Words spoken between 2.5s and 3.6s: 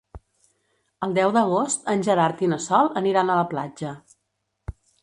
na Sol aniran a la